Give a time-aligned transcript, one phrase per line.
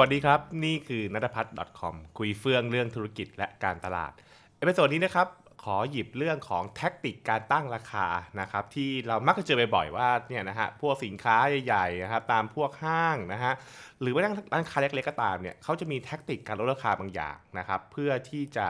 [0.00, 4.12] วัสดีครับ นี่คือนัทพัฒน์ .com คุยเฟื่องเรื่องธุรกิจและการตลาด
[4.58, 5.28] episode นี้นะครับ
[5.64, 8.06] ขอหยิบเรื่องของ tactic การตั้งราคา
[8.40, 13.52] นะครับ ที่เรามักจะเจอบ่อยๆว่าเนี่ยนะฮะพวกสินค้าใหญ่ๆนะครับตามพวกห้างนะฮะ
[14.00, 14.22] หรือว่า
[14.52, 18.66] ร้านค้าเล็กๆก็ตามเนี่ยเขาจะมี tactic การลดราคาบางอย่างนะครับ เพื่อที่จะ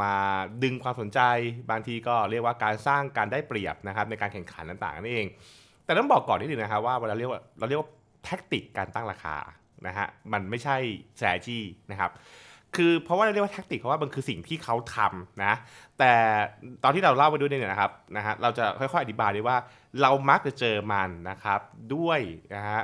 [0.00, 0.12] มา
[0.62, 1.20] ดึงความสนใจ
[1.70, 5.26] บางทีก็เรียกว่าการสร้างการได้เปรียบนะครับในการแข่งขันต่างๆนั่นเอง
[5.84, 7.88] แต่ต้องบอกก่อนนิดนึงนะครับว่าเวลาเรียกว่าเราเรียกว่า
[8.24, 9.36] แท็กติกการตั้งราคา
[9.86, 10.76] นะฮะมันไม่ใช่
[11.18, 12.12] strategy นะครับ
[12.76, 15.52] คือเพราะว่าเรียกว่าแท็กติกเพราะว่ามันคือสิ่งที่เขาทำนะ
[15.98, 16.12] แต่
[16.84, 19.56] ตอนที่เราเล่าไปด้วยเนี่ยนะครับนะฮะเราจะค่อยๆอธิบายด้ว่า
[20.02, 21.60] เรามักจะเจอมันนะครับ
[21.94, 22.20] ด้วย
[22.54, 22.80] นะฮะ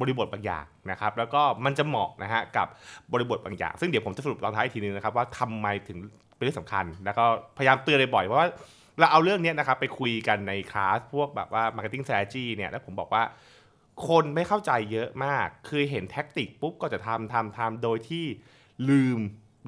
[0.00, 2.66] บริบทบางอย่างนะครับแล้วก็มันจะเหมาะนะฮะกับ
[3.12, 5.98] บริบทบางอย่าง ซึ่งเดี๋ยวผมจะสรุปตอนท้ายอีกทีนึงนะครับว่าทำไมถึง
[6.36, 7.24] เป็นเรื่องสำคัญ แล้วก็
[7.58, 8.48] พยายามเตือนบ่อยเพราะว่า
[8.98, 13.22] เราเอาเรื่องนี้นะครับไปคุยกันในคลาสพวกแบบว่า marketing strategy เนี่ยแล้วผมบอกว่า
[14.06, 18.24] คนไม่เข้าใจเยอะมาก คือเห็นแท็กติกปุ๊บก็จะทำทำทำโดยที่
[18.90, 19.18] ลืม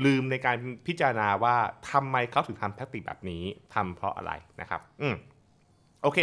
[0.05, 1.57] ลืมในการพิจารณาว่า
[1.91, 3.43] ทำไมเขาถึงทำแท็กติกแบบนี้
[3.75, 5.15] ทำเพราะอะไรนะครับ อืม
[6.03, 6.19] โอเค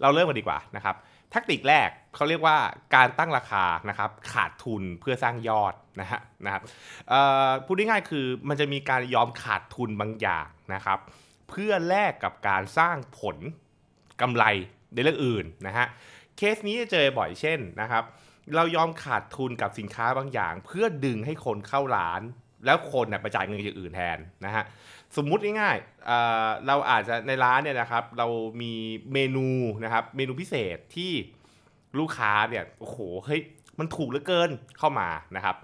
[0.00, 0.96] เราเริ่มกันดีกว่านะครับ
[1.30, 2.56] แท็กติกแรกเขาเรียกว่า
[2.94, 6.62] การตั้งราคานะครับ ขาดทุนเพื่อสร้างยอดนะฮะนะครับ
[7.64, 10.98] พูดง่ายๆคือมันจะมีการยอมขาดทุนบางอย่างนะครับ
[11.50, 13.36] เพื่อแลกกับการสร้างผล
[14.20, 14.44] กำไร
[14.94, 15.86] ในเรื่องอื่นนะฮะ
[16.36, 18.04] เคสนี้จะเจอบ่อยเช่นนะครับ
[18.56, 22.22] เรายอมขาดทุนกับสินค้าบางอย่าง เพื่อดึงให้คนเข้าร้าน
[22.64, 24.64] แล้วคนเนะไปจ่ายเงินอย่างอื่นแทนนะฮะ
[25.16, 28.26] สมมุติง่ายๆเเราอาจจะในร้านเนี่ยนะครับ เรา
[28.62, 28.72] มี
[29.12, 29.48] เมนู
[29.84, 31.12] นะครับเมนูพิเศษที่
[31.98, 33.40] ลูกค้าเนี่ยโอ้โหเฮ้ย
[33.78, 35.56] มันถูกเหลือเกินเข้ามานะครับ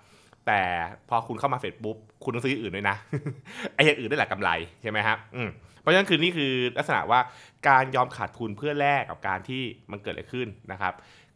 [0.47, 0.61] แต่
[1.09, 2.97] พอคุณเข้ามาเสร็จปุ๊บ คุณต้องซื้ออื่นด้วยนะ
[3.75, 4.51] ไอ้อย่างอื่นได้แหละกำไร
[4.83, 5.19] ใช่ไหมครับ
[5.81, 7.21] เพราะฉะนั้นคือนี่คือลักษณะว่า
[7.69, 10.95] การยอมขาดทุนเพื่อแลกกับการที่มันเกิดอะไรขึ้นนะครับ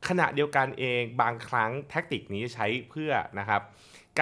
[0.09, 3.61] ขณะเดียวกันเองบางครั้งแท็กติกนี้ใช้เพื่อนะครับ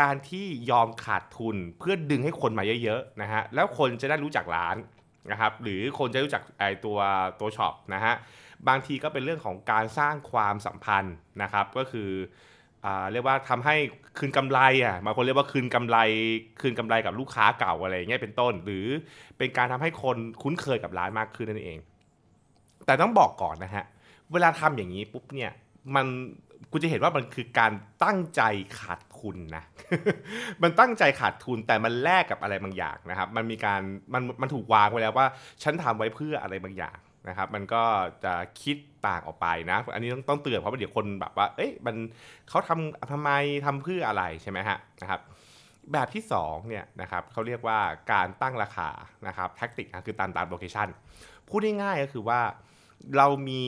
[0.00, 4.76] การที่ยอมขาดทุนเพื่อดึงให้คนมาเยอะๆนะฮะแล้วคนจะได้รู้จักร้าน
[5.30, 6.98] นะครับหรือคนจะรู้จักไอตัว
[7.40, 8.14] ตัวช็อปนะฮะ
[8.68, 12.10] บางทีก็เป็นเรื่องของการสร้างความสัมพันธ์นะครับ ก็คือ
[13.12, 13.76] เรียกว่าทำให้
[14.18, 15.96] คืนกำไรอะบางคนเรียกว่าคืนกำไร
[16.60, 18.86] คืนกำไรกับลูกค้าเก่าอะไรเงี้ยเป็นต้น หรือ
[19.38, 21.78] เป็นการทำให้คนคุ้นเคยกับร้านมากขึ้นนั่นเอง
[22.86, 23.84] แต่ต้องบอกก่อนนะฮะ
[24.32, 25.50] เวลาทำอย่างนี้ปุ๊บเนี่ย
[25.94, 26.06] มัน
[26.70, 27.72] คุณจะเห็นว่ามันคือการ
[28.04, 28.42] ตั้งใจ
[28.80, 29.64] ขาดทุนนะ
[30.62, 33.80] มันตั้งใจขาดทุนแต่มันแลกกับอะไรบางอย่างนะครับ มันมีการ
[34.14, 35.26] มันมันถูกวางไว้แล้วว่า
[35.62, 36.96] ฉันทำไว้เพื่ออะไรบางอย่าง
[37.28, 37.82] นะครับมันก็
[38.24, 41.96] จะคิดต่างออกไปนะ อันนี้ต้องต้องเตือนเพราะว่าเดี๋ยวคนแบบว่า เอ๊ะมัน
[42.48, 43.30] เขาทำทำไม
[43.66, 45.20] ทำเพื่ออะไรใช่ไหมฮะนะครับ
[45.92, 47.78] แบบที่2เนี่ยนะครับเขาเรียกว่า
[48.12, 48.88] การตั้งราคา
[49.26, 50.88] นะครับแท็กติกนะคือตามตามโลเคชัน
[51.48, 52.40] พูดง่ายๆก็คือว่า
[53.16, 53.64] เรามี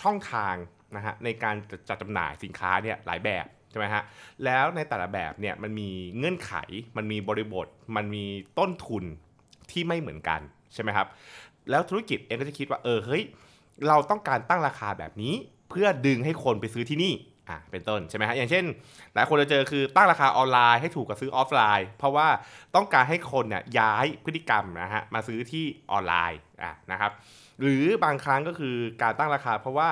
[0.00, 0.54] ช่องทาง
[0.96, 1.56] นะฮะในการ
[1.88, 4.02] จัดจำหน่ายสินค้าเนี่ยหลายแบบใช่ไหมฮะ
[4.44, 6.52] แล้วในแต่ละแบบเนี่ยมันมีเงื่อนไข
[6.96, 8.24] มันมีบริบท มันมี
[8.58, 9.04] ต้นทุน
[9.70, 10.40] ที่ไม่เหมือนกัน
[10.74, 11.06] ใช่ไหมครับ
[11.70, 13.22] แล้วธุรกิจเองก็จะคิดว่าเออเฮ้ย
[13.88, 15.34] เราต้องการตั้งราคาแบบนี้
[15.70, 17.14] เพื่อดึงให้คนไปซื้อที่นี่
[17.48, 18.64] อะเป็นต้นใช่ไหมฮะอย่างเช่น
[19.14, 22.28] หลายคนจะเจอคือตั้งราคาออนไลน์ให้ถูกกว่าซื้อออฟไลน์ เพราะว่า
[22.74, 27.12] ต้องการให้คนเนี่ยย้ายพฤติกรรมนะฮะมาซื้อที่ออนไลน์อะนะครับ
[27.60, 29.90] หรือบางครั้งก็คือการตั้งราคาเพราะว่า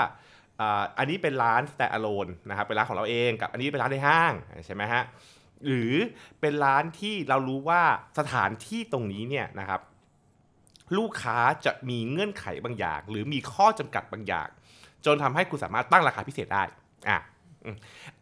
[0.98, 4.32] อันนี้เป็นร้าน stand alone นะครับเป็นร้านของเราเองกับอันนี้เป็นร้านในห้าง
[4.66, 5.02] ใช่ไหมฮะ
[5.66, 5.92] หรือ
[6.40, 7.82] เป็นร้านที่เรารู้ว่า
[8.18, 9.80] สถานที่ตรงนี้เนี่ยนะครับ
[10.98, 14.48] ลูกค้าจะมีเงื่อนไขบางอย่าง หรือมีข้อจำกัดบางอย่าง
[15.06, 16.62] จนทำให้คุณสามารถตั้งราคาพิเศษได้
[17.10, 17.18] อะ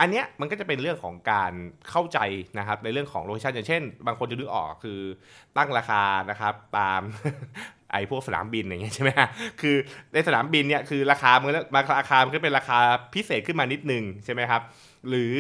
[0.01, 1.53] อันเนี้ยมันก็จะเป็นเรื่องของการ
[1.91, 2.19] เข้าใจ
[2.59, 5.01] นะครับในเรื่องของโลเคชันอย่างเช่น บางคนจะนึกออกคือ
[5.57, 7.01] ตั้งราคานะครับตาม
[7.93, 9.29] ไอ้พวกสนามบินอย่างเงี้ยใช่ไหมฮะ
[9.61, 9.77] คือ
[10.15, 11.57] ในสนามบินเนี่ยคือราคามัน
[12.01, 12.79] ราคามันก็เป็นราคา
[13.15, 14.63] พิเศษขึ้นมานิดนึงใช่ไหมครับ
[15.09, 15.35] หรือ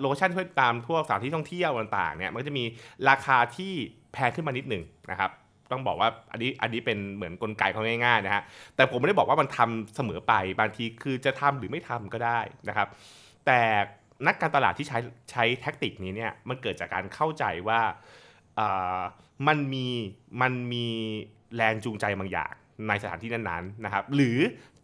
[0.00, 2.64] location เพื่อตามพวกสถานที่ท่องเที่ยวต่างๆเนี่ยมันก็จะมี
[3.08, 3.72] ราคาที่
[4.12, 5.30] แพงขึ้นมานิดนึงนะครับ
[5.70, 8.42] ต้องบอกว่าอันนี้อันนี้เป็นเหมือนกลไกเขาง่ายๆนะฮะ
[8.76, 12.88] แต่ผมไม่ได้บอกว่ามันทำเสมอไปบางทีคือจะทำหรือไม่ทำก็ได้นะครับ
[13.46, 13.60] แต่
[14.26, 14.98] นักการตลาดที่ใช้
[15.30, 17.80] ใช้ tactic นี้เนี่ยมันเกิดจากการเข้าใจว่า
[19.46, 19.88] มันมี
[20.42, 20.86] มันมี
[21.56, 22.52] แรงจูงใจบางอย่าง
[22.88, 24.38] ในสถานที่นั้นๆนะครับ หรือ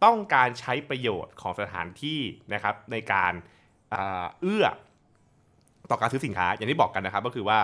[0.05, 2.19] ต้องการใช้ประโยชน์ของสถานที่
[2.53, 3.33] นะครับในการ
[4.41, 4.65] เอื้อ
[5.91, 7.59] ต่อการซื้อสินค้า อย่างที่บอกกันนะครับก็คือว่า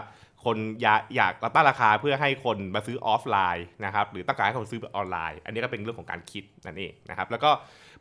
[0.45, 7.49] คนอยากอยากตั้งราคาเพื่อให้คนมาซื้อออฟไลน์นะครับหรือต้องการให้คนซื้อออนไลน์ อันนี้ก็เป็นเรื่องของการคิดนั่นเองนะครับแล้วก็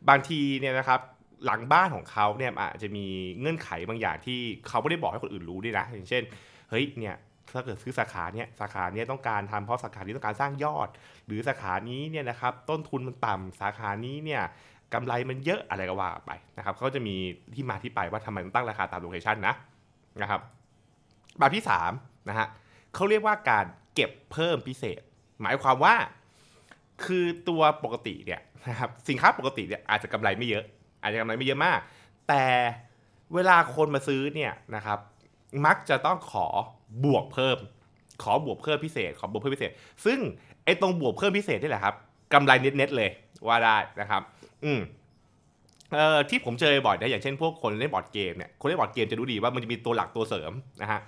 [0.09, 0.99] บางทีเนี่ยนะครับ
[1.45, 3.05] หลังบ้านของเขาเนี่ยอาจจะมี
[3.39, 6.23] เงื่อนไขบางอย่างที่เขาไม่ได้บอกให้คนอื่นรู้ด้วยนะอย่างเช่น
[6.69, 7.15] เฮ้ยเนี่ย
[7.53, 10.87] ถ้าเกิดซื้อสาขาเนี่ยสาขาเนี่ยต้องการทำเพราะสาขานี้ต้องการสร้างยอด
[11.27, 14.41] หรือสาขานี้เนี่ยนะครับต้นทุนมันต่ำสาขานี้เนี่ย
[14.93, 17.15] กำไรมันเยอะอะไรก็ว่าไปนะครับเขาจะมี
[17.55, 19.53] ที่มาที่ไปว่าทำไมต้องตั้งราคาตามโลเคชันนะ
[20.21, 20.41] นะครับ
[21.39, 21.63] แบบที่
[21.95, 22.47] 3นะฮะ
[22.93, 23.65] เขาเรียกว่าการ
[23.95, 25.01] เก็บเพิ่มพิเศษ
[25.41, 25.95] หมายความว่า
[27.05, 30.63] คือตัวปกติเนี่ยนะครับสินค้าปกติเนี่ยอาจจะกำไรไม่เยอะ
[31.01, 31.79] อาจจะกำไรไม่เยอะมาก
[32.29, 32.43] แต่
[33.33, 34.99] เวลาคนมาซื้อเนี่ยนะครับ
[35.65, 36.47] มักจะต้องขอ
[37.05, 37.57] บวกเพิ่ม
[38.23, 39.71] ขอบวกเพิ่มพิเศษ ขอบวกเพิ่มพิเศษ
[40.05, 40.19] ซึ่ง
[40.65, 41.95] ไอ้ตรงบวกเพิ่มพิเศษนี่แหละครับ
[42.33, 43.09] กำไรเน็ตๆเลย
[43.47, 44.21] ว่าได้นะครับ
[44.63, 44.79] อืม
[45.93, 50.51] เอ่อที่ผมเจอบ่อยนะอย่างเช่นพวกคนเล่นบอร์ดเกมเนี่ยคนเล่นบอร์ดเกมจะรู้ดีว่ามันจะมีตัวหลักตัวเสริม
[50.81, 50.99] นะฮะ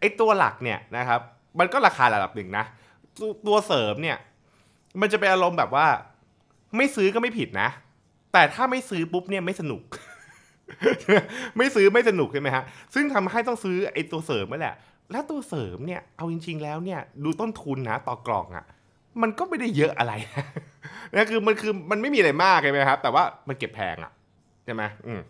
[0.00, 1.20] ไอตัวหลักเนี่ยนะครับ
[1.58, 2.64] มันก็ราคาระดับหนึ่งนะ
[3.20, 4.16] ตัวตัวเสริมเนี่ย
[5.00, 5.86] มันจะเป็นอารมณ์แบบว่า
[6.76, 7.68] ไม่ซื้อก็ไม่ผิดนะ
[8.32, 9.82] แต่ถ้าไม่ซื้อปุ๊บเนี่ยไม่สนุก
[11.56, 14.74] ไม่ซื้อไม่สนุกใช่ไหมฮะซึ่งทำให้ต้องซื้อไอตัวเสริมนั่นแหละ
[15.12, 18.64] แล้วตัวเสริมเนี่ยเอาจริง ๆ แล้วเนี่ยดูต้นทุนนะต่อกล่องอะ่ะ
[19.22, 20.12] มันก็ไม่ได้เยอะอะไร
[21.14, 24.12] นะคือมันคือมันไม่มีอะไรมากใช่ไหมครับแต่ว่ามันเก็บแพงอะ่ะ
[24.66, 25.20] ใช่ไหมอืม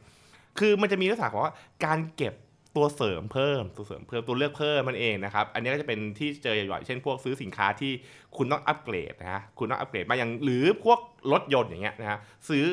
[0.58, 1.54] คือมันจะมีลักษณะของว่า
[1.84, 2.34] การเก็บ
[2.76, 7.92] ตัวเสริมเพิ่มตัวเสริมเพิ่มตัวเลือกเพิ่มมันเองนะครับ อันนี้ก็จะเป็นที่เจอบ่อยๆเช่นพวกซื้อสินค้าที่
[8.36, 10.98] คุณต้องอัปเกรดนะฮะคุณต้องอัปเกรดมาอย่างหรือพวก
[11.32, 12.18] รถยนต์อย่างเงี้ยนะฮะ
[12.48, 12.64] ซื้อ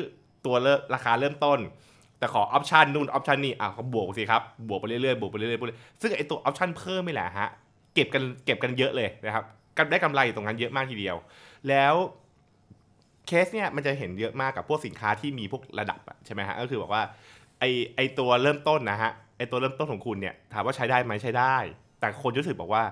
[0.46, 1.58] ตัวเริ่มราคาเริ่มต้น
[2.18, 7.48] แต่ขอออปชันนู่นออปชันนี่อะเขาบวกสิครับบวกไปเรื่อยๆบวกไปเรื่อยๆซึ่งไอตัวออปชันเพิ่มนี่แหละฮะ
[7.94, 9.44] เก็บกันเก็บกันเยอะเลยนะครับ
[9.78, 11.16] กันได้กำไรตรงนั้นเยอะมากทีเดียว
[11.68, 11.94] แล้ว
[13.26, 17.02] เคสเนี่ยมันจะเห็นเยอะมากกับพวกสินค้าที่มีพวกระดับใช่ไหมฮะก็คือบอกว่า
[17.60, 17.64] ไอ
[17.96, 21.56] ไอตัวเริ่มต้นนะฮะไอตัวเริ่มต้นของคุณเนี่ยถามว่าใช้ได้ไหมใช้ได้
[22.00, 22.84] แต่คนรู้สึกบอกว่า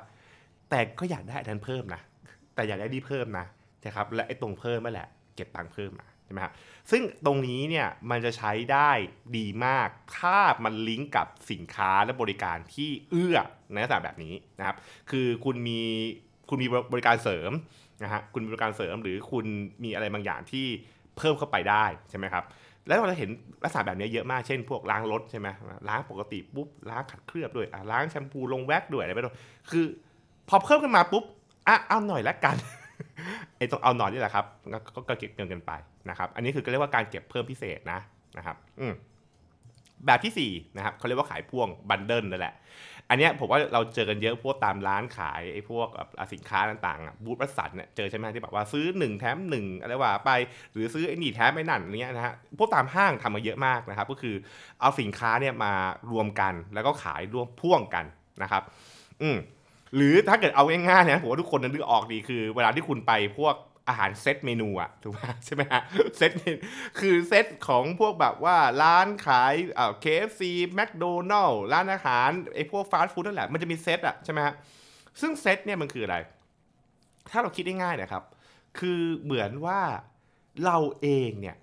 [0.70, 2.00] แต่ก็อยากได้อันนั้นเพิ่มนะ
[2.54, 3.46] แต่อยากได้ดีเพิ่มนะ
[3.84, 6.52] นะครับและไอตรงเพิ่มนั่นแหละเก็บตังค์เพิ่มมาใช่ไหมครับ
[6.90, 8.90] ซึ่งตรงนี้เนี่ยมันจะใช้ได้
[9.36, 9.88] ดีมาก
[10.18, 13.36] ถ้ามันลิงก์กับสินค้าและบริการที่เอื้อ
[13.72, 14.76] ในลักษณะแบบนี้นะครับ
[15.10, 15.80] คือคุณมี
[16.48, 17.50] คุณมีบริการเสริม
[18.02, 19.44] นะฮะคุณมีบริการเสริมหรือคุณ
[19.84, 20.66] มีอะไรบางอย่างที่
[21.18, 22.44] เพิ่มเข้าไปได้ใช่ไหมครับ
[22.86, 23.30] แล้วเราจะเห็น
[23.64, 25.48] ลักษณะแบบนี้เยอะมากเช่น พวกล้างรถใช่ไหม
[25.88, 29.36] ล้างปกติปุ๊บล้างขัดเคลือบด้วยล้างแชมพูลงแว็กด้วยอะไรไปด้วย
[29.70, 29.84] คือ
[30.48, 31.24] พอเพิ่มขึ้นมาปุ๊บ
[31.68, 32.56] อะเอาหน่อยละกัน
[33.56, 35.72] ไอ้ตรงเอาหน่อยนี่แหละครับก็ก็เก็บเงินกันไป
[36.10, 37.98] นะครับ อันนี้คือเรียกว่าการเก็บเพิ่มพิเศษนะ
[38.38, 38.92] นะครับ อืม
[40.06, 42.54] แบบที่4นะครับเขาเรียกว่าขายพ่วงบันเดิลนั่นแหละ
[43.08, 45.88] อันนี้ผมว่าเราเจอกันเยอะพวกตามร้านขายไอ้พวก
[46.32, 50.30] สินค้าต่างๆบูธวัสันเนี่ยเจอใช่ไหมที่แบบว่าซื้อ 1 แถม1อะไรว่าไป
[50.72, 54.34] หรือซื้อไอ้นี่แถมไอ้นั่นอะไรเงี้ยนะฮะพวกตามห้างทำมาเยอะมากนะครับ ก็คือ
[54.80, 55.72] เอาสินค้าเนี่ยมา
[56.10, 58.04] รวมกันแล้วก็ขายรวมพ่วงกัน
[58.42, 58.62] นะครับ
[59.22, 59.36] อืม
[59.96, 63.54] หรือถ้าเกิดเอาง่ายๆนะผมว่าทุกคนนึกออกดีคือ เวลาที่คุณไปพวก
[63.88, 65.82] อาหารเซตเมนูอะถูกไหมใช่ไหมฮะ
[66.16, 66.32] เซต
[67.00, 70.42] คือเซตของพวกแบบว่าร้านขายเอ่อ KFC
[70.78, 74.54] McDonald ร้านอาหารไอ้พวกฟาสต์ฟู้ดนั่นแหละมันจะมีเซตอะใช่ไหมฮะ
[75.20, 76.16] ซึ่งเซตเนี่ยมันคืออะไร
[77.30, 78.22] ถ้าเราคิดได้ง่ายนะครับ
[78.78, 79.80] คือเหมือนว่า
[80.64, 81.56] เราเองเนี่ย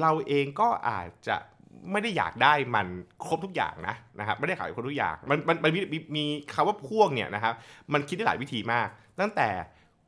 [0.00, 1.36] เราเองก็อาจจะ
[1.92, 2.86] ไม่ได้อยากได้มัน
[3.26, 6.24] ครบทุกอย่างนะนะครับไม่ได้ขายครบทุกอย่างมันมันมันมีมีมี
[6.54, 7.54] คำว่าพ่วงเนี่ยนะครับ
[7.92, 8.88] มันคิดได้หลายวิธีมาก
[9.20, 9.48] ตั้งแต่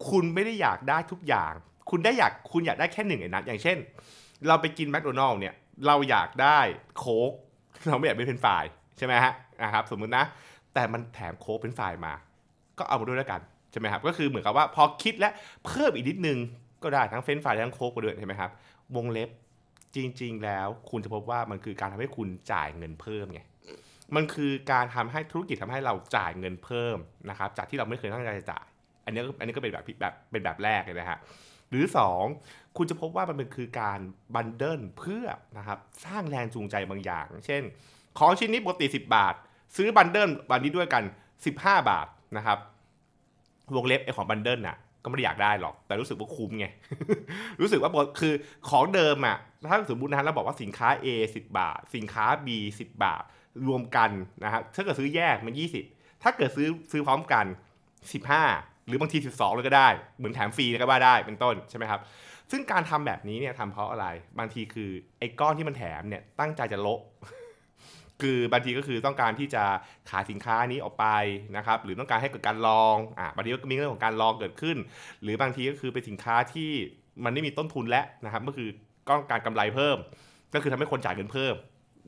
[0.08, 1.52] คุณไม่ได้อยากได้ทุกอย่าง
[1.90, 3.78] คุณได้อยากคุณอยากได้แค่หนึ่งในนั้นอย่างเช่น
[4.46, 5.54] เราไปกินแมคโดนัลล์เนี่ย
[5.86, 6.58] เราอยากได้
[6.98, 7.32] โค้ก
[7.86, 8.64] เราไม่อยากเป็นเฟรนฟราย
[8.98, 9.32] ใช่ไหมฮะ
[9.62, 10.24] นะครับสมมุตินะ
[10.74, 12.12] แต่มันแถมโค้กเป็นไฟล์มา
[12.78, 13.40] ก็เอามาด้วยแล้วกัน
[13.70, 15.30] ใช่ไหมครับก็คือเหมือนกับว่าพอคิดและ
[15.66, 16.38] เพิ่มอีกนิดนึง
[16.82, 18.50] ก็ได้ทั้งเฟรนฟรายทั้งโค้กไปด้วยใช่ไหมครับ
[18.96, 19.28] วงเล็บ
[19.96, 23.40] จริง ๆ แล้วคุณจะพบว่ามันคือการทำให้คุณจ่ายเงินเพิ่มไง
[24.16, 26.96] มันคือการทำให้ธุรกิจทำให้เราจ่ายเงินเพิ่ม
[27.30, 28.66] นะครับจากที่เราไม่เคยตั้งใจจะจ่าย
[29.06, 31.18] อันนี้อันนี้ก็เป็นแบบแบบเป็นแบบแรกเลยนะฮะ
[31.70, 31.84] หรือ
[32.30, 34.00] 2 คุณจะพบว่ามันเป็นคือการ
[34.34, 35.26] บันเดิลเพื่อ
[35.58, 37.62] นะครับสร้างแรงจูงใจบางอย่าง เช่น
[38.18, 39.34] ของชิ้นนี้ปกติ 10 บาท
[39.76, 41.02] ซื้อบันเดิลวันนี้ด้วยกัน
[41.46, 42.58] 15 บาทนะครับ
[43.74, 46.66] วงเล็บไอของบันเดิลน่ะก็ไม่ได้อยากได้หรอก แต่รู้สึกว่าคุ้มไง
[47.60, 48.32] รู้สึกว่าคือ
[48.68, 49.36] ของเดิมอะ
[49.68, 52.48] ถ้าสมมตินะเราบอกว่าสินค้า A 10 บาท สินค้า B
[52.80, 53.22] 10 บาท
[53.68, 54.10] รวมกัน
[54.44, 55.54] นะครับถ้าเกิดซื้อแยกมัน
[55.88, 57.46] 20 ถ้าเกิดซื้อซื้อพร้อมกัน
[58.16, 59.88] 15 หรือบางที 12 เลยก็ได้
[60.18, 62.00] เหมือนแถมฟรีก็ว่าได้เป็นต้นใช่ไหมครับ
[62.50, 64.06] ซึ่งการทำแบบนี้เนี่ยทำเพราะอะไร
[64.38, 67.00] บางทีคือไอ้ก้อนที่มันแถมเนี่ยตั้งใจจะโละ
[68.22, 69.64] คือบางทีก็คือต้องการที่จะ
[70.10, 71.06] ขายสินค้านี้ออกไป
[71.56, 74.76] นะครับหรือต้องการให้เกิดการลองอ่าบางทีก็มีเรื่องของการลองเกิดขึ้น
[75.22, 76.70] หรือบางทีก็คือเป็นสินค้าที่
[77.24, 78.68] มันไม่มีต้นทุนแล้วนะครับก็คือ
[79.10, 79.96] ต้องการกำไรเพิ่ม
[80.54, 81.54] ก็คือทำให้คนจ่ายเงินเพิ่ม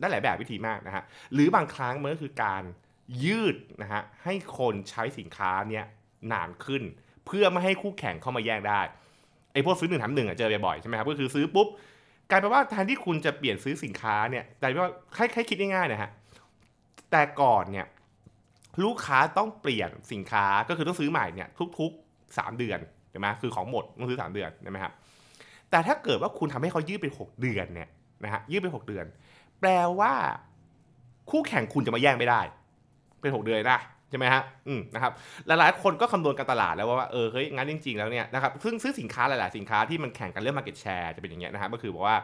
[0.01, 1.05] ได้หลายแบบวิธีมากนะฮะ
[1.35, 2.63] หรือบางครั้งมันก็คือการ
[3.25, 5.87] ยืดนะฮะให้คนใช้สินค้าเนี่ย
[6.33, 6.83] นานขึ้น
[7.27, 8.81] เพื่อไม่ให้คู่แข่งเข้ามาแย่งได้
[9.53, 11.69] ไอ้พวกซื้อหนึ่งแถมหนึ่งอะเจอบ่อยๆใช่ไหมครับก็คือซื้อปุ๊บ
[12.31, 16.11] กลายเป็นว่าแทนที่คุณจะเปลี่ยนซื้อสินค้าเนี่ยกลายเป็นว่าให้ให้คิดง่ายๆนะฮะ
[17.11, 17.87] แต่ก่อนเนี่ย
[18.85, 21.49] ลูกค้าต้องเปลี่ยนสินค้าก็คือต้องซื้อใหม่เนี่ย
[21.79, 22.79] ทุกๆ 3 เดือน
[23.11, 24.93] ใช่ไหมคือของหมดต้องซื้อ 3 เดือนใช่ไหมครับ
[25.71, 27.89] แต่ถ้าเกิดว่าคุณทำให้เขายืดเป็น 6 เดือนเนี่ย
[28.25, 29.05] นะฮะยืดเป็น 6 เดือน
[29.61, 29.71] แปล
[30.01, 30.13] ว่า
[31.31, 32.41] คู่แข่งคุณจะมาแย่งไม่ได้
[33.21, 33.81] เป็น 6 เดือนนะ
[34.11, 35.13] ใช่ไหมฮะ อืม นะครับ
[35.47, 42.19] หลายๆ คนก็คำนวณการตลาดแล้วว่า เออ เฮ้ย งั้นจริง ๆ แล้วเนี่ยนะครับ ซึ่งซื้อสินค้าหลาย ๆ สินค้าที่มันแข่งกันเรื่อง market share จะเป็นอย่างเงี้ยนะครับ ก็คือบอกว่า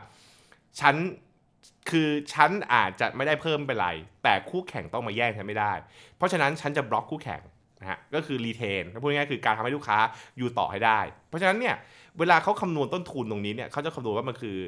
[0.81, 0.95] ฉัน
[1.91, 3.88] คือฉันอาจจะไม่ได้เพิ่มเป็นไร
[4.23, 5.73] แต่คู่แข่งต้องมาแย่งฉันไม่ได้
[6.17, 7.41] เพราะฉะนั้นฉันจะบล็อกคู่แข่ง
[7.81, 9.99] นะฮะ ก็คือรีเทนพูดง่ายๆ คือการทำให้ลูกค้า
[10.38, 10.99] อยู่ต่อให้ได้
[11.29, 11.75] เพราะฉะนั้นเนี่ย
[12.19, 14.59] เวลาเขาคำนวณต้นทุนตรงนี้เนี่ยเขาจะคำนวณว่ามันคือ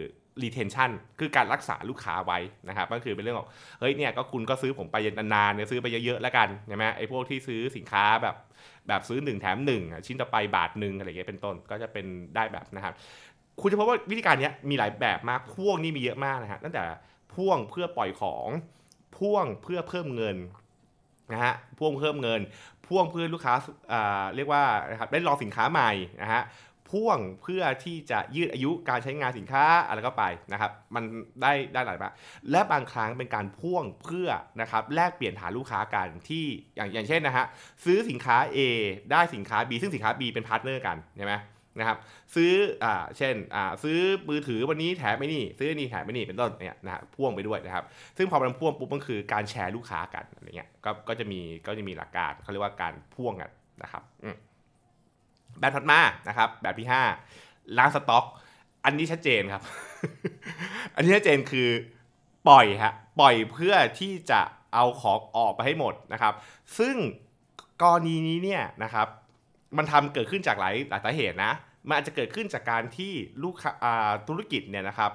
[0.43, 2.38] retention คือการรักษาลูกค้าไว้
[2.69, 3.49] นะครับก็คือเป็นเรื่องของ
[3.81, 8.37] เฮ้ยเนี่ยก็คุณก็ซื้อผมไปนานๆเนี่ยซื้อไปเยอะๆแล้วกันใช่ไหมไอ้พวกที่ซื้อสินค้าแบบ
[8.88, 12.95] แบบซื้อ 1 แถม1อะชิ้นต่อไปบาทหนึ่งอะไรเงี้ยเป็นต้นก็จะเป็นได้แบบนะครับ
[13.61, 16.83] คุณจะพบว่าวิธีการนี้มีหลายแบบมากพ่วงนี่มีเยอะมากนะฮะตั้งแต่
[17.35, 18.49] พ่วงเพื่อปล่อยของ
[19.19, 20.37] พ่วงเพื่อเพิ่มเงิน
[21.33, 22.40] นะฮะพ่วงเพิ่มเงิน
[22.87, 23.55] พ่วงเพื่อลูกค้า
[23.93, 25.90] อ่าเรียกว่านะครับได้ลองสินค้าใหม่
[26.23, 26.43] นะฮะ
[26.90, 31.05] พ่วงเพื่อที่จะยืดอายุการใช้งานสินค้าอะไรก็ไปนะครับ มัน
[31.43, 32.12] ได้ได้หลายแบบ
[32.50, 34.28] และบางครั้งเป็นการพ่วงเพื่อ
[34.61, 37.47] นะครับแลกเปลี่ยนหาลูกค้ากันที่อย่างอย่างเช่นนะฮะ
[37.85, 38.59] ซื้อสินค้า A
[39.12, 41.35] ได้สินค้า B ซึ่งสินค้า B เป็น partner กันใช่ไหม
[41.78, 41.99] นะครับ
[42.35, 42.52] ซื้อ
[42.85, 47.85] อ่าเช่นอ่าซื้อมือถือวันนี้แถมไอ้นี่ ซื้อนี่แถมไอ้นี่เป็นต้นเนี่ยนะฮะพ่วงไปด้วยนะครับ
[48.16, 53.50] ซึ่งพอมันพ่วงปุ๊บมันคือการแชร์ลูกค้ากันอะไรเงี้ยก็ก็จะมีก็จะมีหลักการเขาเรียกว่าการพ่วงกัน
[53.83, 54.02] นะครับ
[55.59, 56.89] แบบถัดมานะครับแบบที่
[57.33, 58.25] 5 ล้างสต็อก
[58.85, 59.63] อันนี้ชัดเจนครับ
[60.95, 61.69] อันนี้ชัดเจนคือ
[62.49, 64.41] ปล่อยฮะปล่อยเพื่อที่จะ
[64.75, 66.35] เอาของออกไปให้หมดนะครับ
[66.79, 66.97] ซึ่ง
[67.83, 69.07] กรณีนี้เนี่ยนะครับ
[69.77, 71.53] มันทำเกิดขึ้นจากหลายหลายสาเหตุนะ
[71.89, 73.73] มันอาจจะเกิดขึ้นจากการที่ลูกค้า
[74.29, 75.11] ธุรกิจเนี่ยนะครับ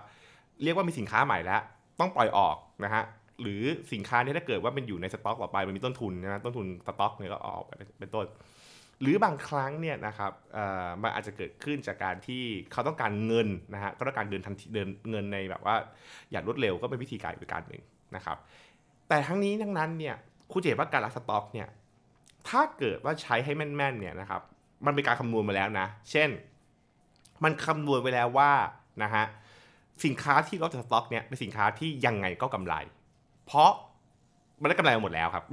[0.63, 1.62] เรียกว่ามีสินค้าใหม่แล้ว
[2.00, 3.03] ต้องปล่อยออกนะฮะ
[3.41, 7.63] หรือสินค้านี้ถ้าเกิดว่ามันอยู่ในสต็อกต่อไปมันมีต้นทุนนะต้นทุนสต็อกเนี่ยก็ออก
[8.00, 8.25] เป็นต้น
[9.01, 10.31] หรือบางครั้งเนี่ยนะครับ
[11.01, 15.75] มันอาจจะเกิดขึ้นจากการที่เขาต้องการเงินนะฮะก็ต้องการเงินทันทีเดินเงินในแบบว่า
[16.31, 17.81] อย่างรวดเร็วก็เป็นวิธีการอีกการหนึ่ง
[18.15, 18.38] นะครับ
[19.08, 20.15] แต่ทั้งนี้ทั้งนั้นเนี่ย
[20.51, 21.67] คุณเห็นว่าการล้างสต็อกเนี่ย
[22.50, 24.41] ถ้าเกิดว่าใช้ให้แม่นๆเนี่ยนะครับ
[24.86, 26.29] มันเป็นการคำนวณมาแล้วนะ เช่น
[27.43, 28.51] มันคำนวณไว้แล้วว่า
[29.03, 29.25] นะฮะ
[30.05, 32.74] สินค้าที่ลดจากสต็อกเนี่ยเป็นสินค้าที่ยังไงก็กำไร
[33.46, 33.72] เพราะ
[34.61, 35.43] มันได้กำไรมาหมดแล้วครับ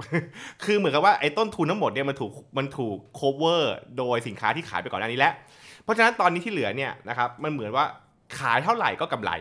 [0.63, 3.63] คือเหมือนกับว่าไอ้ต้นทุนทั้งหมดเนี่ยมันถูกมันถูก cover
[3.97, 5.33] โดยสินค้าที่ขายไปก่อนหน้านี้แล้ว
[5.83, 7.85] เพราะฉะนั้นตอนนี้ที่เหลือเนี่ยนะครับมันเหมือนว่า
[8.39, 9.31] ขายเท่าไหร่ก็กำไร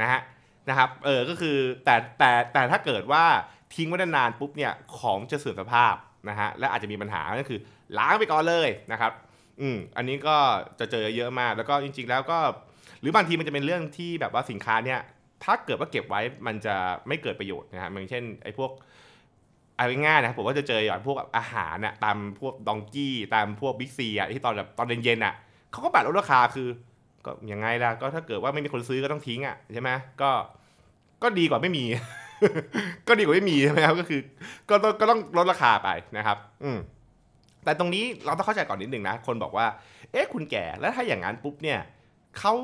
[0.00, 0.20] นะฮะ
[0.68, 3.24] นะครับเออก็คือแต่แต่แต่ถ้าเกิดว่า
[3.74, 5.94] ทิ้งไว้นานปุ๊บเนี่ยของจะเสื่อมสภาพ
[6.28, 7.58] นะฮะและอาจจะมีปัญหาก็คือ
[7.98, 9.12] ล้างไปก่อนเลยนะครับ
[9.60, 10.36] อืมอันนี้ก็
[10.80, 12.38] จะเจอเยอะมากแล้วก็จริง ๆ แล้วก็
[13.00, 15.00] หรือบางทีมันจะเป็นเรื่องที่แบบว่าสินค้าเนี่ย
[15.44, 16.74] ถ้าเกิดว่าเก็บไว้มันจะ
[17.08, 18.70] ไม่เกิดประโยชน์นะฮะอย่างเช่นไอ้พวก
[19.76, 25.34] เอาง่ายๆนะผมว่าจะเจออย่างพวกอาหารน่ะตามพวกดองกี้ตามพวกบิ๊กซีอะที่ตอนแบบตอนเย็นๆอะ
[25.70, 26.68] เขาก็บัตรลดราคาคือ
[27.24, 29.90] ก็ยังไงล่ะก็ถ้าเกิดว่าไม่มีคนซื้อก็ต้องทิ้งอะใช่ไหม
[30.22, 30.30] ก็
[31.22, 31.84] ก็ดีกว่าไม่มี
[33.08, 34.20] ก็ดีกว่าไม่มีใช่ไหมครับก็คือ
[34.70, 36.78] ก็ต้องก็ต้องลดราคาไปนะครับ อืม
[37.64, 39.66] แต่ตรงนี้เราต้องเข้าใจก่อนนิดหนึ่งนะ คนบอกว่า
[40.12, 41.78] เอ๊ะคุณแก่แล้วถ้าอย่างนั้นปุ๊บเนี่ย
[42.38, 42.54] เขา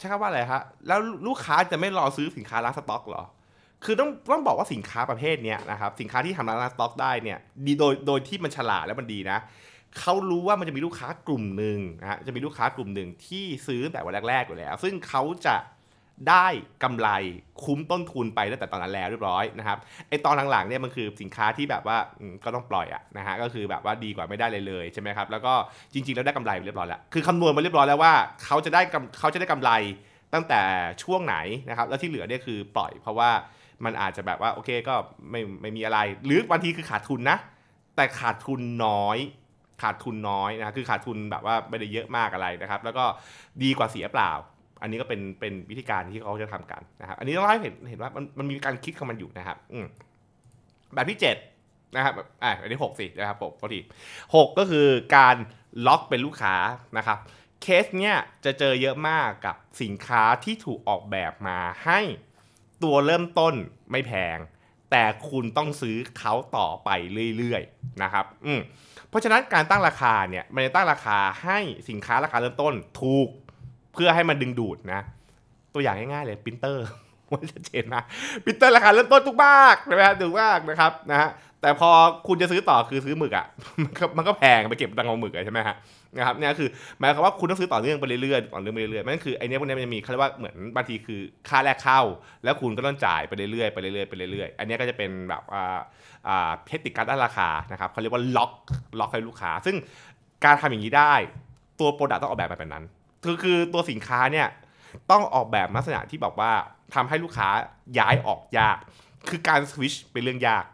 [0.00, 3.24] ใช้คำว่าอะไรฮะแล้วลูกค้าจะไม่รอซื้อสินค้าร้านสต็อกเหรอ
[3.84, 9.38] คือต้องต้องบอกว่าสินค้าประเภทนี้นะครับสินค้าที่ทำร้านสต็อกได้เนี่ยดีโดยโดยที่มันฉลาดและมันดีนะ
[10.00, 15.56] เขารู้ว่ามันจะมีลูกค้ากลุ่มหนึ่งนะฮะจะมีลูกค้ากลุ่มหนึ่งที่ซื้อแต่วันแรกๆอยู่แล้ว ซึ่งเขาจะ
[16.28, 16.46] ได้
[16.84, 17.08] กำไร
[17.64, 21.96] คุ้มต้นทุนไปตั้งแต่ตอนนั้นแล้วเรียบร้อยนะครับไอตอนหลังๆเนี่ยมันคือสินค้าที่แบบว่า
[22.44, 25.52] ก็ต้องปล่อยอะนะฮะก็คือแบบว่าดีกว่าไม่ได้เลยเลยใช่ไหมครับแล้วก็
[25.92, 28.12] จริงๆแล้วได้กำไรเรียบร้อยแล้วคือคำนวณมาเรียบร้อยแล้วว่า
[28.44, 28.80] เขาจะได้
[29.18, 29.70] เขาจะได้กำไร
[30.34, 30.60] ตั้งแต่
[31.02, 31.36] ช่วงไหน
[31.68, 33.30] นะครับแล้วที่เหลือเนี่ยคือปล่อยเพราะว่า
[33.84, 34.94] มันอาจจะแบบว่าโอเคก็
[35.30, 37.38] ไม่ไม่มีอะไร หรือบางทีคือขาดทุนนะ
[37.96, 39.18] แต่ขาดทุนน้อย
[39.82, 43.04] ขาดทุนน้อยนะคือขาดทุนแบบว่าไม่ได้เยอะมากอะไรนะครับ แล้วก็
[43.62, 44.30] ดีกว่าเสียเปล่า
[44.82, 49.78] อันนี้ก็เป็นเป็นวิธีการที่เขาจะทำกันนะครับ อันนี้ต้องให้เห็นเห็นว่ามันมันมีการคิดของมันอยู่นะครับ อื
[50.94, 53.80] แบบที่ 7 นะครับอ่าอันที่6สินะครับผมพอดี
[54.34, 55.36] หกก็คือการ
[55.86, 56.54] ล็อกเป็นลูกค้า
[56.98, 57.18] นะครับ
[57.62, 62.00] เคสเนี้ยจะเจอเยอะมากกับสินค้าที่ถูกออกแบบมาให้
[62.82, 63.54] ตัวเริ่มต้น
[63.90, 64.38] ไม่แพง
[64.90, 66.90] แต่คุณต้องซื้อเขาต่อไป
[67.36, 68.60] เรื่อยๆนะครับ อืม
[69.08, 71.58] เพราะฉะนั้นการตั้งราคาเนี่ยมันจะตั้งราคาให้
[71.88, 73.28] สินค้าราคาเริ่มต้นถูก
[73.94, 75.00] เพื่อให้มันดึงดูดนะ
[75.74, 76.86] ตัวอย่างง่ายๆเลยพิมพ์เตอร์
[77.32, 78.02] มันชัดเจนนะ
[78.44, 81.30] พิมพ์เตอร์ราคาเริ่มต้นถูกมากนะถูกมากนะครับนะฮะ
[81.62, 81.90] แต่พอ
[82.28, 83.46] คุณจะซื้อต่อคือซื้อหมึกอะ
[83.84, 85.76] มันก็แพงไปเก็บตังค์เอาหมึกใช่ไหมฮะ
[86.16, 86.68] นะครับเนี่ยคือ
[86.98, 92.00] หมายความว่าคุณต้องซื้อต่อเนื่องไปเรื่อยๆต่อเนื่องไปเรื่อยๆนั่นคือไอเนี้ยพวกนี้มันจะมีเขาเรียกว่าเหมือนบางทีคือค่าแรกเข้า
[92.44, 95.64] แล้วคุณก็ต้องจ่ายไปเรื่อยๆไปเรื่อยๆไปเรื่อยๆอันนี้ก็จะเป็นแบบว่า
[96.66, 98.50] เทคนิคการตั้งราคานะครับเขาเรียกว่าล็อก
[98.98, 99.76] ล็อกให้ลูกค้า ซึ่ง
[100.44, 101.12] การทำอย่างนี้ได้
[101.80, 102.84] ตัว product ต้องออกแบบมาแบบนั้น
[103.24, 104.48] คือคือตัวสินค้าเนี่ย
[105.10, 106.52] ต้องออกแบบลักษณะที่แบบว่า
[106.94, 107.48] ทำให้ลูกค้า
[107.98, 108.76] ย้ายออกยาก
[109.28, 110.64] คือการสวิชเป็นเรื่องยาก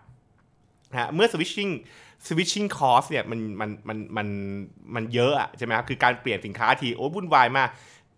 [0.90, 1.72] นะฮะเมื่อ switching
[2.26, 4.28] switching cost เนี่ยมันมันมันมัน
[4.94, 7.68] มันเยอะอะใช่ไหมครับคือการเปลี่ยนสินค้าทีโอ้วุ่นวายมาก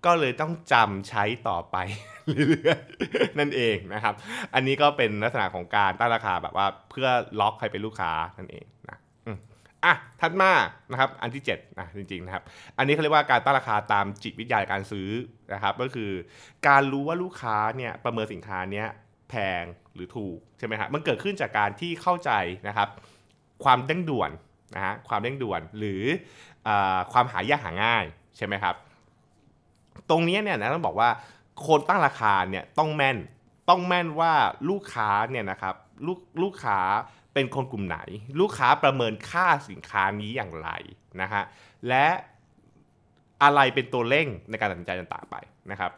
[0.06, 1.76] ก็เลยต้องจำใช้ต่อไป
[2.50, 4.14] เรื่อยๆนั่นเองนะครับ
[4.54, 7.08] อันนี้ก็เป็นลักษณะของการตั้งราคาแบบว่าเพื่อ
[7.40, 8.97] ล็อกใครเป็นลูกค้านั่นเองนะ
[9.88, 10.50] อะถัดมา
[10.90, 12.42] นะครับอันที่7นะจริงๆนะครับ
[12.78, 15.10] อันนี้เขาเรียกว่าการตั้งราคาตามจิตวิทยาการซื้อ
[15.54, 16.10] นะครับก็คือ
[16.68, 18.86] การรู้ว่าลูกค้าเนี่ยประเมินสินค้าเนี้ย
[19.30, 19.64] แพง
[19.94, 22.30] หรือถูกใช่ไหมฮะมันเกิดขึ้นจากการที่เข้าใจ
[22.68, 22.88] นะครับ
[23.64, 24.30] ความเร่งด่วน
[24.74, 26.02] นะฮะความเร่งด่วนหรือ
[26.68, 26.70] อ
[27.12, 28.04] ความหายากหาง่าย
[28.36, 28.74] ใช่ไหมครับ
[30.10, 31.08] ตรงนี้เนี่ยนะต้องบอกว่า
[31.66, 33.18] คนตั้งราคาเนี่ยต้องแม่น
[33.68, 34.32] ต้องแม่นว่า
[34.68, 35.74] ลูกค้าเนี่ยนะครับ
[36.06, 36.78] ลูกลูกค้า
[37.38, 37.98] เป็นคนกลุ่มไหน
[38.40, 40.70] ลูกค้าประเมินค่าสินค้านี้อย่างไร
[41.22, 41.42] นะฮะ
[41.88, 42.06] และ
[43.42, 45.36] อะไรเป็นตัวเร่งในการตัดสินใจต่างๆไป
[45.70, 45.90] นะครับ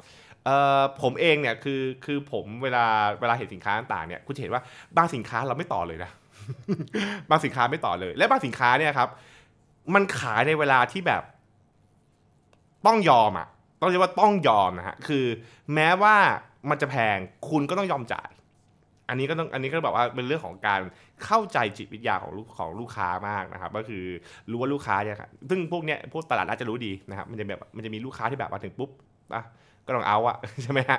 [1.02, 2.85] ผมเองเนี่ยคือคือผมเวลา
[3.20, 4.62] เวลาเห็นสินค้าต่างๆเนี่ยคุณจะเห็นว่า
[4.97, 6.11] บางสินค้าเราไม่ต่อเลยนะ
[7.30, 9.09] บางสินค้าไม่ต่อเลย และบางสินค้าเนี่ยครับ
[9.94, 11.23] มันขายในเวลาที่แบบ
[12.87, 13.49] ต้องยอมอะ
[13.80, 15.25] ต้องเรียกว่าต้องยอมนะฮะคือ
[15.75, 16.16] แม้ว่า
[16.70, 17.18] มันจะแพง
[17.49, 18.30] คุณก็ต้องยอมจ่าย
[19.11, 20.81] อันนี้ก็ต้องอันนี้ก็แบบว่าเป็นเรื่องของการ
[21.25, 24.05] เข้าใจจิตวิทยาของลูกของลูกค้ามากนะครับ ก็คือ
[24.50, 28.90] รู้ว่าลูกค้าเนี่ยครับซึ่งพวกเนี้ยพวกตลาดน่าจะรู้ดีนะครับ มันจะแบบมันจะมีลูกค้าที่แบบมาถึงปุ๊บ
[29.35, 29.43] อะ
[29.87, 30.99] ก็ต้องเอาอะใช่ไหมฮะ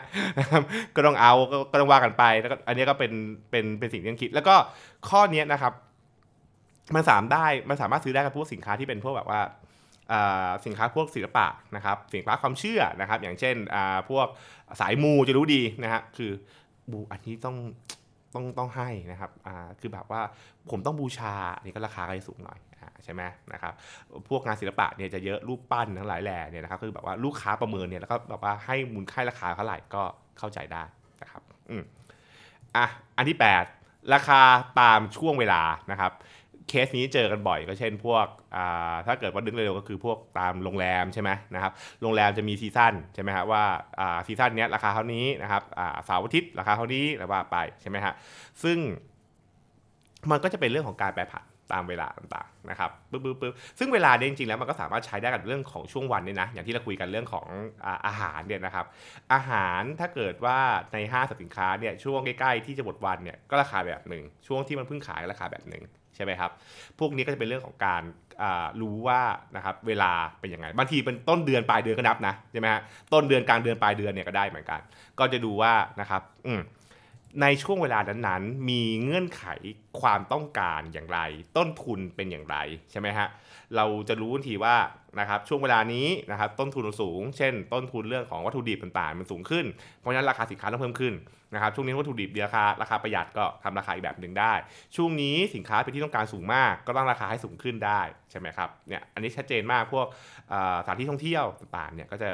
[0.96, 3.12] ก็ต้องเอาก็ก็ต้องว่ากันไปแล้วก็อันนี้ก็เป็น
[3.52, 4.56] เป็นเป็นสิ่งที่ต้องคิด แล้วก็
[5.10, 5.74] ข้อเนี้ยนะครับ
[6.96, 9.42] มันสามได้มันสามารถซื้อได้กับพวกสินค้าที่เป็นพวกแบบว่า
[10.12, 14.28] อ่าสินค้าพวกศิลปะนะครับ สินค้าความเชื่อนะครับ อย่างเช่นอ่าพวก
[14.80, 16.32] สายมูจะรู้ดีนะฮะคือ
[16.92, 17.58] บูอันนี้ต้อง
[18.34, 20.22] ต้องต้องให้นะครับอ่าคือแบบว่า
[20.72, 21.34] ผมต้องบูชา
[21.64, 23.22] นี่ก็ราคาก็จะสูงหน่อยอ่าใช่ไหม
[23.54, 23.74] นะครับ
[24.30, 30.04] พวกงานศิลปะเนี่ยจะเยอะรูปปั้นทั้งหลายแหล่เนี่ยนะครับคือแบบว่าลูกค้าประเมินเนี่ยแล้วก็แบบว่าให้มูลค่าราคาเท่าไหร่ก็
[30.40, 30.84] เข้าใจได้
[31.22, 31.84] นะครับอืม
[32.76, 32.86] อะ
[33.18, 33.38] อันที่
[33.76, 34.42] 8 ราคา
[34.80, 36.12] ตามช่วงเวลานะครับ
[36.72, 38.26] เคสนี้เจอกันบ่อยก็เช่นพวก
[39.06, 43.64] ถ้าเกิดว่านึกเร็วก็คือพวกตามโรงแรมใช่ไหมนะครับโรงแรมจะมี season ใช่ไหมฮะว่า
[44.00, 45.64] อ่า season นี้ราคาเท่านี้นะครับ
[46.06, 48.14] เสาร์อาทิตย์ราคาเท่านี้แล้วว่าไปใช่ไหมฮะ
[48.64, 48.78] ซึ่ง
[50.32, 57.48] มันก็จะเป็นเรื่องของการแปรผันตามเวลาต่างๆนะครับปึ๊บปึ๊บปึ๊บซึ่งเวลาเนี่ยจริงๆแล้วมันก็สามารถใช้ได้กับเรื่องของช่วงวันเนี่ยนะอย่างที่เราคุยกันเรื่องของ
[58.08, 58.86] อาหารเนี่ยนะครับ
[59.34, 60.58] อาหารถ้าเกิดว่า
[60.94, 65.84] ในห้างสินค้าเนี่ยช่วงใกล้ๆที่จะหมดวันเนี่ยก็ราคาแบบหนึ่งช่วงที่มันเพิ่งขายราคาแบบหนึ่ง
[66.22, 66.52] ช่ไหมครับ
[67.00, 68.04] พวกนี้ก็จะเป็นเรื่องของการ
[68.82, 69.22] รู้ว่า
[69.56, 72.82] นะครับเวลาเป็นยังไง บางทีเป็นต้นเดือนปลายเดือนก็นับนะใช่ไหมฮะ
[73.14, 74.80] ต้นเดือนกลางเดือนปลายเดือนเนี่ยก็ได้เหมือนกัน
[75.20, 76.62] ก็จะดูว่านะครับอืม
[77.42, 79.44] ในช่วงเวลานั้นๆ มีเงื่อนไข
[80.02, 81.20] ความต้องการอย่างไร
[81.58, 82.56] ต้นทุนเป็นอย่างไร
[82.92, 83.28] ใช่ไหมฮะ
[83.76, 84.76] เราจะรู้ทันทีว่า
[85.20, 89.66] นะครับช่วงเวลานี้นะครับต้นทุนสูง เช่น ต้นทุนเรื่องของวัตถุดิบต่างๆ มันสูงขึ้น
[90.00, 91.14] เพราะฉะนั้นราคาสินค้าต้องเพิ่มขึ้น
[91.54, 94.54] นะครับช่วงนี้วัตถุดิบราคาราคาประหยัดก็ทำราคาอีกแบบหนึ่งได้
[94.96, 100.08] ช่วงนี้สินค้าเป็นที่ต้องการสูงมากก็ต้องราคาให้สูงขึ้นได้ใช่ไหมครับเนี่ยอันนี้ชัดเจนมากพวก
[100.84, 102.30] สถานที่ท่องเที่ยวต่างๆเนี่ยก็จะ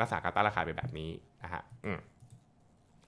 [0.00, 1.10] รักษาการตั้งราคาเป็นแบบนี้
[1.42, 1.98] นะฮะอืม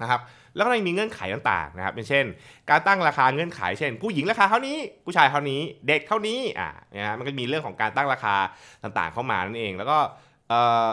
[0.02, 0.20] นะครับ
[0.54, 2.24] แล้วก็ยังมีเงื่อนไขต่างๆนะครับเช่น
[2.70, 8.34] การตั้งราคาเงื่อนไข เช่น ผู้หญิงราคาเท่านี้ ผู้ชายเท่านี้เด็กเท่านี้อ่านะฮะมันก็มีเรื่องของการตั้งราคา
[8.82, 9.98] ต่างๆเข้ามานั่นเอง แล้วก็
[10.48, 10.86] เอ่อ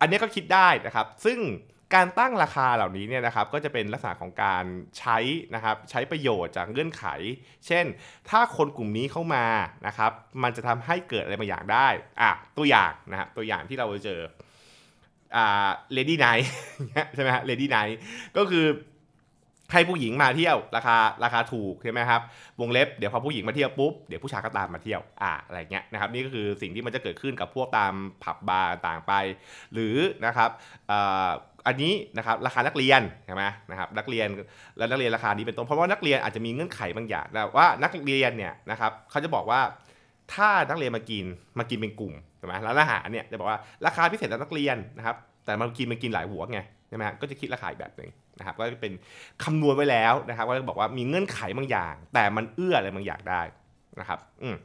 [0.00, 1.40] อันนี้ก็คิดได้นะครับ ซึ่ง
[1.96, 4.64] การตั้งราคาเหล่านี้เนี่ยนะครับก็จะเป็นลักษณะของการ
[4.98, 5.18] ใช้
[5.54, 7.04] นะครับใช้ประโยชน์จากเงื่อนไข
[7.66, 7.84] เช่น
[8.30, 9.44] ถ้าคนกลุ่มนี้เข้ามา
[9.86, 11.88] นะครับมันจะทำให้เกิดอะไรบางอย่างได้
[12.20, 14.20] อะตัวอย่างนะครับตัวอย่างที่เราเจอ
[15.36, 16.50] อ่า Lady Night
[17.14, 17.96] ใช่ไหมฮะ Lady Night
[18.36, 18.66] ก็คือ
[19.72, 22.20] ให้ผู้หญิงมาเที่ยวราคาราคาถูกใช่ไหมครับ
[22.60, 29.12] วงเล็บเดี๋ยวพอผู้หญิงมาเที่ยวปุ๊บเดี๋ยวผู้ชายก็ตามมาเที่ยวอ่าอะไรเงี้ยนะครับนี่ก็คือสิ่งที่มันจะเกิดขึ้นกับพวกตามผับบาร์ต่างไป
[29.72, 30.50] หรือนะครับ
[31.66, 34.28] อันนี้นะครับราคานักเรียนใช่ไหมนะครับนักเรียน
[34.76, 39.60] และนักเรียนราคานี้เป็นต้นเพราะว่านักเรียนอาจจะมีเงื่อนไขบางอย่างแต่ว่านักเรียนเนี่ยนะครับเขาจะบอกว่า
[40.34, 41.24] ถ้านักเรียนมากิน
[41.58, 48.92] มากินเป็นกลุ่มใช่ไหมร้านอาหารเนี่ยจะบอกว่าราคาพิเศษสำหรับนักเรียนนะครับ แต่มากินมันกินหลายหัวไงใช่ไหมก็จะคิดราคาอีกแบบหนึ่งนะครับก็จะเป็น
[49.44, 53.42] คำนวณไว้แล้วนะครับก็จะบอกว่ามีเงื่อนไขบางอย่าง แต่มันเอื้ออะไรบางอย่างได้
[54.00, 54.56] นะครับอืม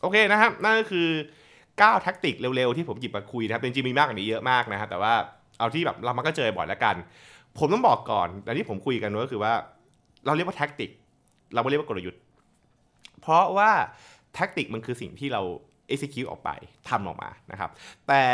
[0.00, 1.08] โอเคนะครับนั่นก็คือ
[1.54, 5.14] 9แท็กติกเร็วๆ ที่ผมหยิบมาคุยนะครับจริงๆมีมากกว่านี้เยอะมากนะครับแต่ว่า
[5.58, 6.96] เอาที่แบบเรามันก็เจอบ่อยแล้วกัน
[7.58, 9.52] ผมต้องบอกก่อนแต่ที่ผมคุยกันก็คือว่า
[10.26, 10.90] เราเรียกว่าแท็กติก
[11.54, 12.20] เราไม่เรียกว่ากลยุทธ์
[13.20, 13.70] เพราะว่า
[14.34, 15.42] แท็กติกมันคือสิ่งที่เรา
[15.92, 16.50] execute ออกไป
[16.88, 17.70] ทำออกมานะครับ
[18.08, 18.24] แต่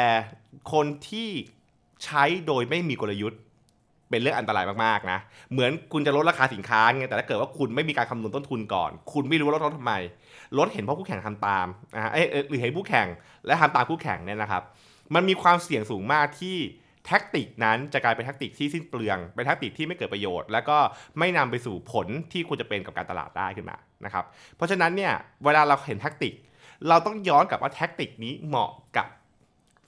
[0.72, 1.28] คนที่
[2.04, 3.40] ใช้โดยไม่มีกลยุทธ์
[4.10, 5.18] เป็นเรื่องอันตรายมากๆนะ
[5.52, 9.94] เหมือนคุณจะลดราคาสินค้าไง แต่ถ้าเกิดว่าคุณไม่มีการคำนวณต้นทุนก่อน คุณไม่รู้ว่าลดทำไม
[10.58, 13.08] ลดเห็นเพราะคู่แข่งทำตามนะฮะเอ้ยเอ้ยหรือเห็นคู่แข่ง
[13.46, 14.62] และทำตามคู่แข่งเนี่ยนะครับ
[15.14, 16.56] มันมีความเสี่ยงสูงมากที่
[17.06, 20.78] แท็กติกนั้นจะกลายเป็นแท็กติกที่สิ้นเปลือง เป็นแท็กติกที่ไม่เกิดประโยชน์ แล้วก็
[21.18, 24.24] ไม่นำไปสู่ผลที่ควรจะเป็นกับการตลาดได้ขึ้นมา นะครับ
[24.56, 25.12] เพราะฉะนั้นเนี่ย
[25.44, 26.34] เวลาเราเห็นแท็กติก
[26.88, 29.08] เราต้องย้อนกลับว่าแท็กติกนี้เหมาะกับ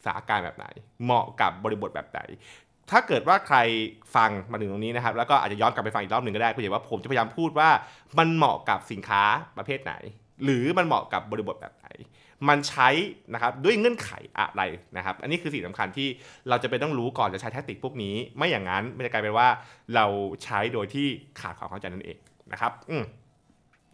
[0.04, 0.66] สถานการณ์แบบไหน
[1.04, 2.20] เหมาะกับบริบทแบบไหน
[2.90, 3.58] ถ้าเกิดว่าใคร
[4.16, 7.68] ฟังมาถึงตรงนี้นะครับ แล้วก็อาจจะย้อนกลับไปฟังอีกรอบหนึ่งก็ได้เพื่อว่าผมจะพยายามพูดว่า
[8.18, 9.22] มันเหมาะกับสินค้า
[9.56, 9.94] ประเภทไหน
[10.44, 11.86] หรือมันเหมาะกับบริบทแบบไหน
[12.48, 12.88] มันใช้
[13.34, 14.62] นะครับด้วยเงื่อนไขอะไร
[14.96, 16.08] นะครับ อันนี้คือสิ่งสำคัญที่
[16.48, 19.48] เราจะเป็นต้องรู้ก่อนจะใช้แทคติกพวกนี้ ไม่อย่างนั้นมันจะกลายเป็นว่า
[19.94, 20.06] เรา
[20.44, 21.06] ใช้โดยที่
[21.40, 22.18] ขาดความเข้าใจนั่นเอง
[22.52, 23.02] นะครับ อืม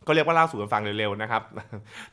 [0.08, 1.42] ขาเรียกว่าเล่าสู่กันฟังเร็วๆนะครับ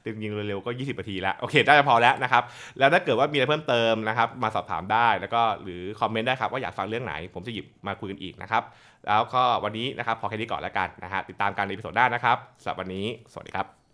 [0.03, 2.43] จริงๆเร็วๆก็ 20นาทีแล้วโอเคได้พอแล้วนะครับ
[2.79, 8.63] แล้วถ้าเกิดว่ามีอะไรเพิ่มเติมนะครับ มาสอบถามได้แล้วก็หรือคอมเมนต์ได้ครับว่าอยากฟังเรื่องไหน ผมจะหยิบมาคุยกันอีกนะครับ
[9.07, 13.84] แล้วก็วันนี้นะครับพอแค่นี้ก่อนแล้วกันนะฮะติดตามการในพิโซดหน้านะครับสำหรับวันนี้สวัสดีครับ